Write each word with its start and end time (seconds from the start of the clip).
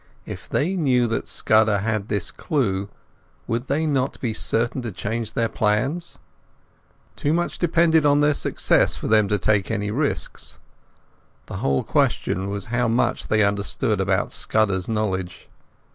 If 0.25 0.49
they 0.49 0.75
knew 0.75 1.05
that 1.09 1.27
Scudder 1.27 1.77
had 1.77 2.07
this 2.07 2.31
clue, 2.31 2.89
would 3.45 3.67
they 3.67 3.85
not 3.85 4.19
be 4.19 4.33
certain 4.33 4.81
to 4.81 4.91
change 4.91 5.33
their 5.33 5.47
plans? 5.47 6.17
Too 7.15 7.31
much 7.33 7.59
depended 7.59 8.03
on 8.03 8.19
their 8.19 8.33
success 8.33 8.95
for 8.95 9.07
them 9.07 9.27
to 9.27 9.37
take 9.37 9.69
any 9.69 9.91
risks. 9.91 10.57
The 11.45 11.57
whole 11.57 11.83
question 11.83 12.49
was 12.49 12.65
how 12.73 12.87
much 12.87 13.27
they 13.27 13.43
understood 13.43 14.01
about 14.01 14.31
Scudder's 14.33 14.87
knowledge. 14.89 15.47